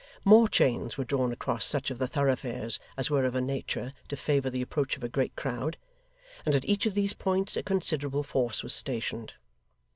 [0.25, 4.15] More chains were drawn across such of the thoroughfares as were of a nature to
[4.15, 5.77] favour the approach of a great crowd,
[6.43, 9.35] and at each of these points a considerable force was stationed.